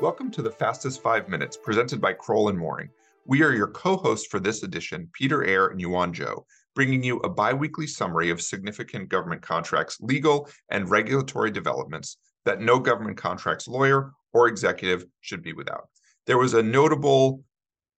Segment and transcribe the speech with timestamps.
[0.00, 2.90] Welcome to the Fastest Five Minutes presented by Crowell and Moring.
[3.26, 7.18] We are your co hosts for this edition, Peter Eyre and Yuan Zhou, bringing you
[7.18, 13.16] a bi weekly summary of significant government contracts, legal and regulatory developments that no government
[13.16, 15.88] contracts lawyer or executive should be without.
[16.26, 17.44] There was a notable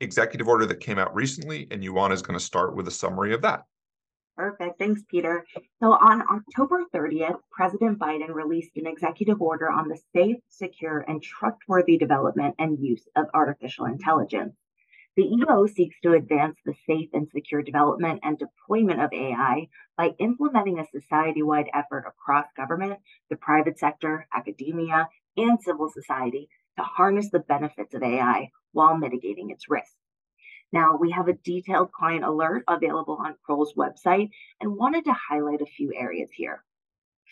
[0.00, 3.32] executive order that came out recently, and Yuan is going to start with a summary
[3.32, 3.62] of that.
[4.36, 4.78] Perfect.
[4.78, 5.46] Thanks, Peter.
[5.80, 11.22] So on October 30th, President Biden released an executive order on the safe, secure, and
[11.22, 14.54] trustworthy development and use of artificial intelligence.
[15.16, 20.14] The EO seeks to advance the safe and secure development and deployment of AI by
[20.18, 25.08] implementing a society wide effort across government, the private sector, academia,
[25.38, 29.96] and civil society to harness the benefits of AI while mitigating its risks.
[30.76, 34.28] Now, we have a detailed client alert available on Crowell's website
[34.60, 36.62] and wanted to highlight a few areas here.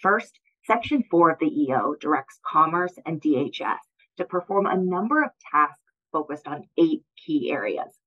[0.01, 3.81] First, Section 4 of the EO directs Commerce and DHS
[4.17, 5.77] to perform a number of tasks
[6.11, 7.99] focused on eight key areas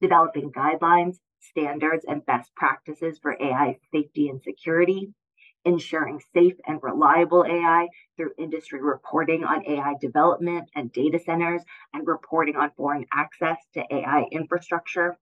[0.00, 5.14] developing guidelines, standards, and best practices for AI safety and security,
[5.64, 11.62] ensuring safe and reliable AI through industry reporting on AI development and data centers,
[11.92, 15.18] and reporting on foreign access to AI infrastructure,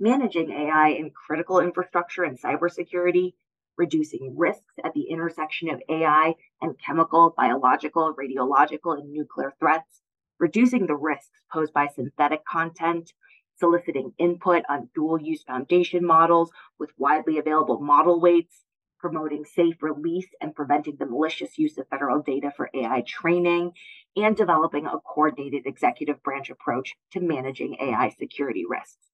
[0.00, 3.34] managing AI in critical infrastructure and cybersecurity,
[3.76, 10.00] reducing risks at the intersection of AI and chemical, biological, radiological, and nuclear threats,
[10.38, 13.12] reducing the risks posed by synthetic content,
[13.58, 18.65] soliciting input on dual use foundation models with widely available model weights,
[19.08, 23.70] promoting safe release and preventing the malicious use of federal data for AI training,
[24.16, 29.06] and developing a coordinated executive branch approach to managing AI security risks.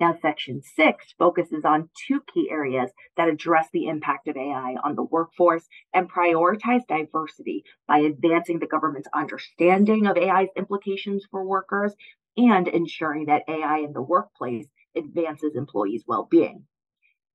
[0.00, 4.94] Now, Section 6 focuses on two key areas that address the impact of AI on
[4.94, 11.94] the workforce and prioritize diversity by advancing the government's understanding of AI's implications for workers
[12.38, 14.66] and ensuring that AI in the workplace
[14.96, 16.64] advances employees' well being.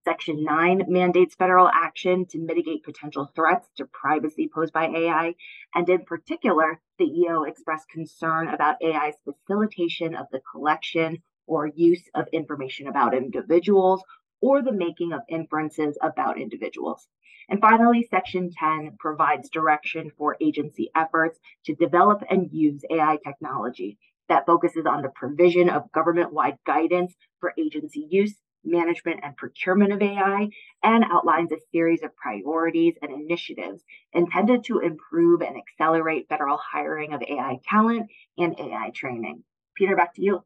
[0.03, 5.35] Section 9 mandates federal action to mitigate potential threats to privacy posed by AI.
[5.75, 12.09] And in particular, the EO expressed concern about AI's facilitation of the collection or use
[12.16, 14.03] of information about individuals
[14.41, 17.07] or the making of inferences about individuals.
[17.47, 24.00] And finally, Section 10 provides direction for agency efforts to develop and use AI technology
[24.29, 29.91] that focuses on the provision of government wide guidance for agency use management and procurement
[29.91, 30.49] of AI
[30.83, 33.83] and outlines a series of priorities and initiatives
[34.13, 39.44] intended to improve and accelerate federal hiring of AI talent and AI training.
[39.75, 40.44] Peter, back to you.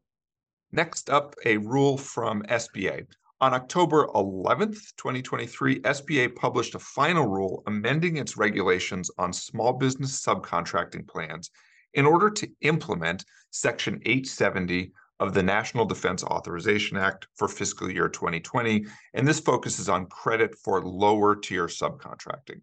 [0.72, 3.06] Next up, a rule from SBA.
[3.40, 10.24] On October 11th, 2023, SBA published a final rule amending its regulations on small business
[10.24, 11.50] subcontracting plans
[11.92, 18.08] in order to implement Section 870 of the National Defense Authorization Act for fiscal year
[18.08, 22.60] 2020, and this focuses on credit for lower tier subcontracting.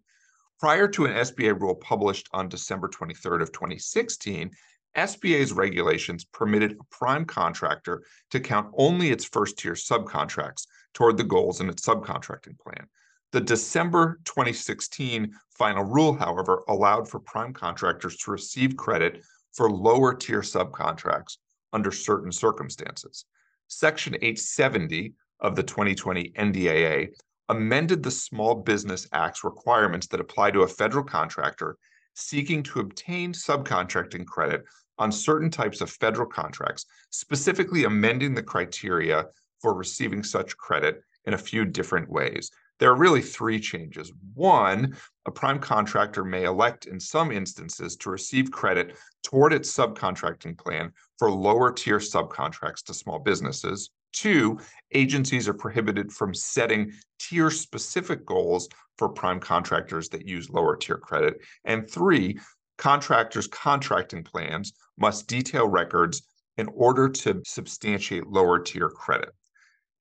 [0.60, 4.50] Prior to an SBA rule published on December 23rd of 2016,
[4.96, 11.24] SBA's regulations permitted a prime contractor to count only its first tier subcontracts toward the
[11.24, 12.86] goals in its subcontracting plan.
[13.32, 20.14] The December 2016 final rule, however, allowed for prime contractors to receive credit for lower
[20.14, 21.38] tier subcontracts
[21.74, 23.26] under certain circumstances.
[23.68, 27.08] Section 870 of the 2020 NDAA
[27.50, 31.76] amended the Small Business Act's requirements that apply to a federal contractor
[32.14, 34.64] seeking to obtain subcontracting credit
[34.98, 39.26] on certain types of federal contracts, specifically amending the criteria
[39.60, 42.50] for receiving such credit in a few different ways.
[42.80, 44.12] There are really three changes.
[44.34, 44.96] One,
[45.26, 50.92] a prime contractor may elect in some instances to receive credit toward its subcontracting plan
[51.18, 53.90] for lower tier subcontracts to small businesses.
[54.12, 54.58] Two,
[54.92, 58.68] agencies are prohibited from setting tier specific goals
[58.98, 61.40] for prime contractors that use lower tier credit.
[61.64, 62.38] And three,
[62.76, 66.22] contractors' contracting plans must detail records
[66.58, 69.30] in order to substantiate lower tier credit.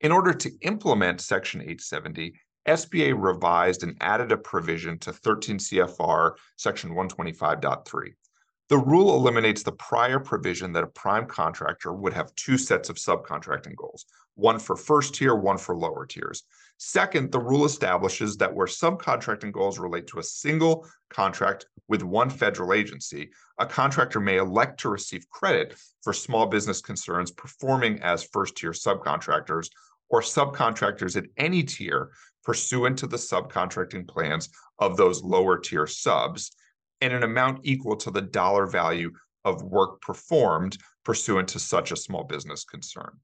[0.01, 2.33] In order to implement Section 870,
[2.67, 8.13] SBA revised and added a provision to 13 CFR section 125.3.
[8.69, 12.95] The rule eliminates the prior provision that a prime contractor would have two sets of
[12.95, 14.05] subcontracting goals,
[14.35, 16.43] one for first tier, one for lower tiers.
[16.77, 22.29] Second, the rule establishes that where subcontracting goals relate to a single contract with one
[22.29, 28.23] federal agency, a contractor may elect to receive credit for small business concerns performing as
[28.23, 29.69] first tier subcontractors
[30.09, 32.11] or subcontractors at any tier
[32.43, 34.49] pursuant to the subcontracting plans
[34.79, 36.51] of those lower tier subs
[37.01, 39.11] in an amount equal to the dollar value
[39.45, 43.19] of work performed pursuant to such a small business concern.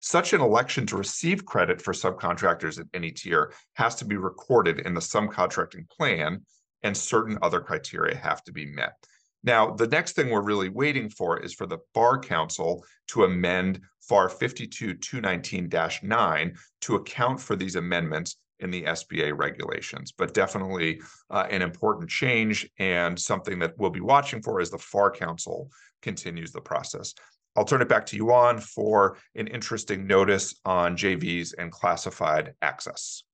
[0.00, 4.80] Such an election to receive credit for subcontractors at any tier has to be recorded
[4.80, 6.44] in the subcontracting plan,
[6.82, 8.94] and certain other criteria have to be met.
[9.42, 13.80] Now, the next thing we're really waiting for is for the FAR Council to amend
[14.00, 21.00] FAR 52219-9 to account for these amendments in the SBA regulations, but definitely
[21.30, 25.70] uh, an important change and something that we'll be watching for as the FAR Council
[26.02, 27.14] continues the process.
[27.56, 33.24] I'll turn it back to Yuan for an interesting notice on JVs and classified access.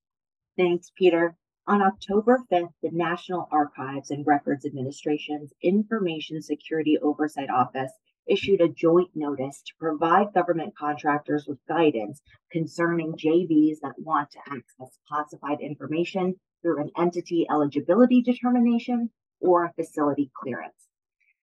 [0.56, 1.36] Thanks, Peter.
[1.68, 7.90] On October 5th, the National Archives and Records Administration's Information Security Oversight Office
[8.28, 12.22] issued a joint notice to provide government contractors with guidance
[12.52, 19.10] concerning JVs that want to access classified information through an entity eligibility determination
[19.40, 20.86] or a facility clearance.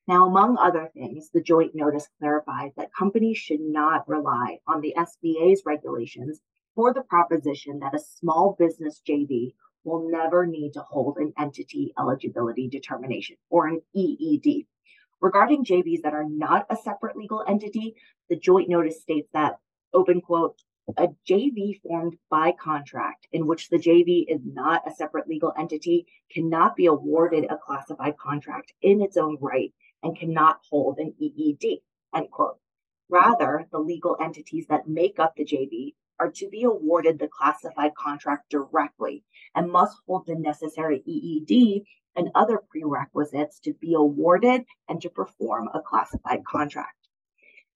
[0.06, 4.94] Now, among other things, the joint notice clarifies that companies should not rely on the
[4.96, 6.40] SBA's regulations
[6.76, 9.54] for the proposition that a small business JV
[9.84, 14.66] will never need to hold an entity eligibility determination or an EED.
[15.20, 17.94] Regarding JVs that are not a separate legal entity,
[18.28, 19.58] the joint notice states that,
[19.94, 20.60] open quote,
[20.96, 26.06] a JV formed by contract in which the JV is not a separate legal entity
[26.30, 31.82] cannot be awarded a classified contract in its own right and cannot hold an EED,
[32.14, 32.58] end quote.
[33.08, 37.94] Rather, the legal entities that make up the JV are to be awarded the classified
[37.94, 39.24] contract directly
[39.54, 41.84] and must hold the necessary EED
[42.16, 47.08] and other prerequisites to be awarded and to perform a classified contract.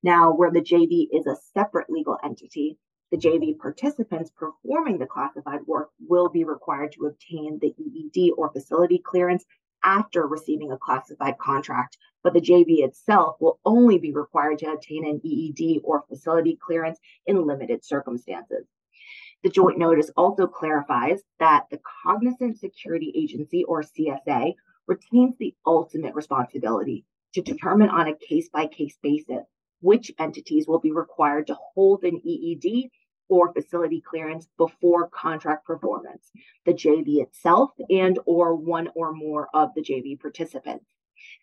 [0.02, 2.78] Now, where the JV is a separate legal entity,
[3.10, 8.52] the JV participants performing the classified work will be required to obtain the EED or
[8.52, 9.44] facility clearance
[9.86, 15.06] after receiving a classified contract, but the JV itself will only be required to obtain
[15.06, 18.66] an EED or facility clearance in limited circumstances.
[19.44, 24.54] The joint notice also clarifies that the Cognizant Security Agency, or CSA,
[24.88, 27.04] retains the ultimate responsibility
[27.34, 29.46] to determine on a case by case basis
[29.80, 32.90] which entities will be required to hold an EED
[33.28, 36.30] or facility clearance before contract performance,
[36.64, 40.86] the JV itself and or one or more of the JV participants.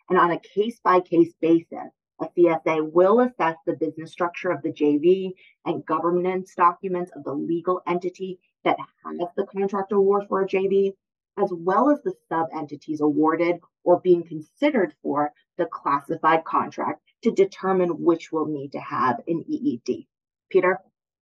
[0.09, 1.91] And on a case by case basis,
[2.21, 5.33] a CSA will assess the business structure of the JV
[5.65, 10.93] and governance documents of the legal entity that has the contract award for a JV,
[11.37, 17.31] as well as the sub entities awarded or being considered for the classified contract to
[17.31, 20.07] determine which will need to have an EED.
[20.49, 20.79] Peter?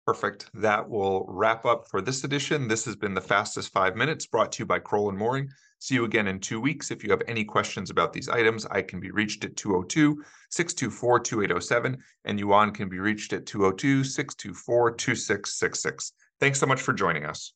[0.05, 0.51] Perfect.
[0.53, 2.67] That will wrap up for this edition.
[2.67, 5.49] This has been the fastest five minutes brought to you by Crowell and Moring.
[5.79, 6.91] See you again in two weeks.
[6.91, 11.19] If you have any questions about these items, I can be reached at 202 624
[11.19, 16.13] 2807, and Yuan can be reached at 202 624 2666.
[16.39, 17.53] Thanks so much for joining us.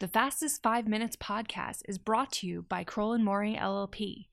[0.00, 4.26] The Fastest Five Minutes podcast is brought to you by Crowell and Moring LLP.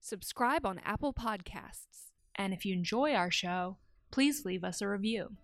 [0.00, 2.10] Subscribe on Apple Podcasts.
[2.34, 3.78] And if you enjoy our show,
[4.10, 5.36] please leave us a review.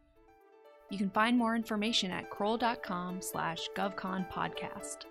[0.90, 5.04] You can find more information at crowell.com slash govconpodcast.